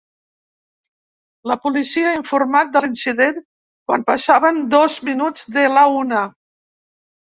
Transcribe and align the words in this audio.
La 1.51 1.57
policia 1.65 2.07
ha 2.11 2.15
informat 2.21 2.73
de 2.77 2.83
l’incident 2.85 3.37
quan 3.91 4.07
passaven 4.11 4.59
dos 4.73 4.97
minuts 5.11 5.49
de 5.59 5.67
la 5.79 5.85
una. 6.03 6.25